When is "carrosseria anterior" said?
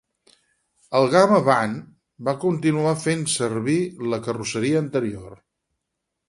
4.29-5.39